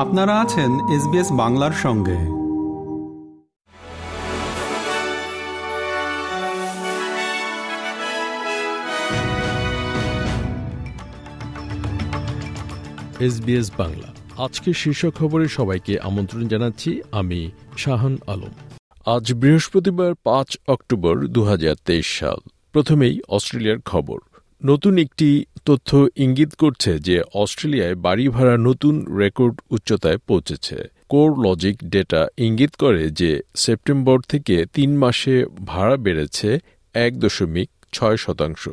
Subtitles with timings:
[0.00, 2.16] আপনারা আছেন এসবিএস বাংলার সঙ্গে।
[13.24, 21.26] এসবিএস বাংলা। আজকে শীর্ষ খবরে সবাইকে আমন্ত্রণ জানাচ্ছি আমি শাহান আলম। আজ বৃহস্পতিবার পাঁচ অক্টোবর
[21.26, 24.18] দু হাজার তেইশ সাল। প্রথমেই অস্ট্রেলিয়ার খবর।
[24.64, 30.76] নতুন একটি তথ্য ইঙ্গিত করছে যে অস্ট্রেলিয়ায় বাড়ি ভাড়া নতুন রেকর্ড উচ্চতায় পৌঁছেছে।
[31.08, 36.58] কোর লজিক ডেটা ইঙ্গিত করে যে সেপ্টেম্বর থেকে তিন মাসে ভাড়া বেড়েছে
[36.94, 38.68] এক দশমিক ছয় শতাংশ।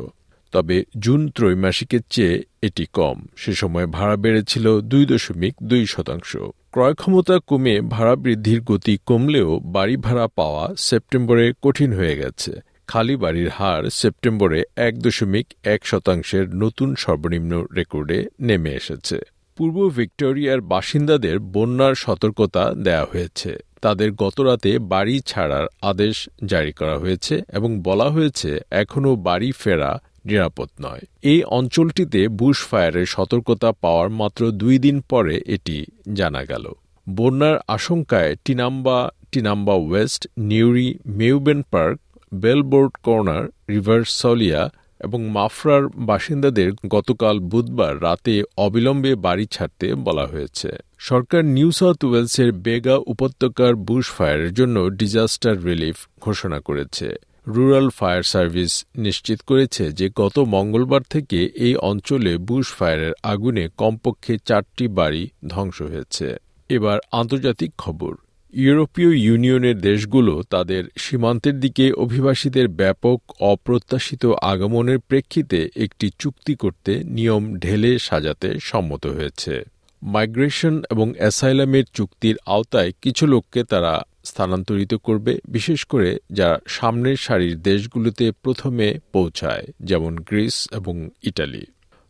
[0.51, 6.37] তবে জুন ত্রৈমাসিকের চেয়ে এটি কম। সে সময় ভাড়া বেড়েছিল দুই দশমিক দুই শতাংশ।
[6.71, 12.51] ক্রয় ক্ষমতা কমে ভাড়া বৃদ্ধির গতি কমলেও বাড়ি ভাড়া পাওয়া সেপ্টেম্বরে কঠিন হয়ে গেছে।
[12.87, 19.17] খালি বাড়ির হার সেপ্টেম্বরে এক দশমিক এক শতাংশের নতুন সর্বনিম্ন রেকর্ডে নেমে এসেছে।
[19.57, 27.35] পূর্ব ভিক্টোরিয়ার বাসিন্দাদের বন্যার সতর্কতা দেয়া হয়েছে। তাদের গতরাতে বাড়ি ছাড়ার আদেশ জারি করা হয়েছে
[27.53, 29.91] এবং বলা হয়েছে, এখনও বাড়ি ফেরা
[30.25, 35.77] নিরাপদ নয়। এই অঞ্চলটিতে বুশ ফায়ারের সতর্কতা পাওয়ার মাত্র দুই দিন পরে এটি
[36.13, 36.65] জানা গেল।
[37.07, 38.99] বন্যার আশঙ্কায় Tinamba
[39.31, 41.97] Tinamba West, Newry, মেউবেন park
[42.31, 50.69] Bellbird Corner Riverslea এবং মাফরার বাসিন্দাদের গতকাল বুধবার রাতে অবিলম্বে বাড়ি ছাড়তে বলা হয়েছে।
[50.97, 57.15] সরকার নিউ সাউথ ওয়েলসের বেগা উপত্যকার বুশ ফায়ারের জন্য ডিজাস্টার রিলিফ ঘোষণা করেছে।
[57.47, 64.37] রুরাল ফায়ার সার্ভিস নিশ্চিত করেছে যে গত মঙ্গলবার থেকে এই অঞ্চলে বুশ ফায়ারের আগুনে কমপক্ষে
[64.45, 66.37] চারটি বাড়ি ধ্বংস হয়েছে।
[66.69, 68.15] এবার আন্তর্জাতিক খবর।
[68.53, 77.55] ইউরোপীয় ইউনিয়নের দেশগুলো তাদের সীমান্তের দিকে অভিবাসীদের ব্যাপক অপ্রত্যাশিত আগমনের প্রেক্ষিতে একটি চুক্তি করতে নিয়ম
[77.57, 79.63] ঢেলে সাজাতে সম্মত হয়েছে।
[80.03, 87.61] মাইগ্রেশন এবং অ্যাসাইলামের চুক্তির আওতায় কিছু লোককে তারা স্থানান্তরিত করবে, বিশেষ করে যা সামনের সারির
[87.61, 91.65] দেশগুলোতে প্রথমে পৌঁছায়, যেমন গ্রিস এবং ইটালি।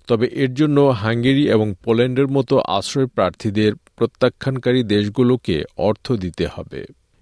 [0.07, 6.81] তবে এর জন্য হাঙ্গেরি এবং পোল্যান্ডের মতো আশ্রয় প্রার্থীদের প্রত্যাখ্যানকারী দেশগুলোকে অর্থ দিতে হবে।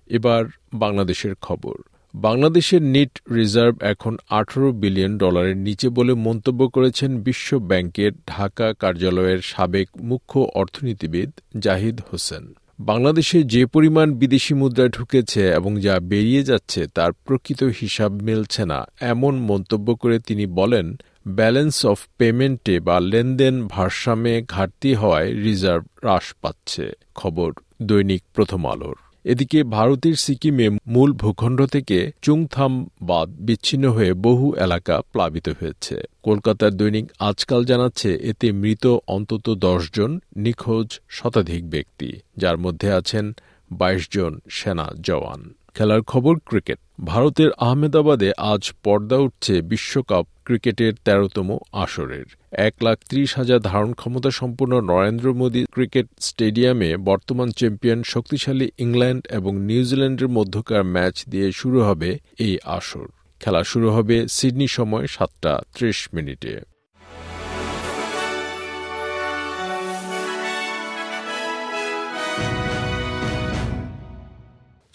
[0.09, 0.43] এবার
[0.73, 1.75] বাংলাদেশের খবর।
[2.13, 9.41] বাংলাদেশের নিট রিজার্ভ এখন আঠারো বিলিয়ন ডলারের নিচে বলে মন্তব্য করেছেন বিশ্ব ব্যাংকের ঢাকা কার্যালয়ের
[9.41, 12.43] সাবেক মুখ্য অর্থনীতিবিদ জাহিদ হোসেন।
[12.79, 18.79] বাংলাদেশে যে পরিমাণ বিদেশি মুদ্রা ঢুকেছে এবং যা বেরিয়ে যাচ্ছে তার প্রকৃত হিসাব মিলছে না,
[19.13, 20.85] এমন মন্তব্য করে তিনি বলেন
[21.27, 28.95] ব্যালেন্স অফ পেমেন্টে বা লেনদেন ভারসাম্যে ঘাটতি হওয়ায় রিজার্ভ হ্রাস পাচ্ছে, খবর দৈনিক প্রথম আলোর।
[29.23, 36.71] এদিকে ভারতের সিকিমে মূল ভূখণ্ড থেকে চুংথাম বাদ বিচ্ছিন্ন হয়ে বহু এলাকা প্লাবিত হয়েছে। কলকাতার
[36.71, 43.33] দৈনিক আজকাল জানাচ্ছে, এতে মৃত অন্তত জন নিখোঁজ শতাধিক ব্যক্তি, যার মধ্যে আছেন
[43.71, 51.49] বাইশ জন সেনা জওয়ান। খেলার খবর ক্রিকেট। ভারতের আহমেদাবাদে আজ পর্দা উঠছে বিশ্বকাপ ক্রিকেটের তেরোতম
[51.83, 52.27] আসরের।
[52.67, 59.21] এক লাখ ত্রিশ হাজার ধারণ ক্ষমতা সম্পন্ন নরেন্দ্র মোদী ক্রিকেট স্টেডিয়ামে বর্তমান চ্যাম্পিয়ন শক্তিশালী ইংল্যান্ড
[59.27, 62.09] এবং নিউজিল্যান্ডের মধ্যকার ম্যাচ দিয়ে শুরু হবে
[62.39, 63.07] এই আসর।
[63.41, 66.53] খেলা শুরু হবে সিডনি সময় সাতটা ত্রিশ মিনিটে।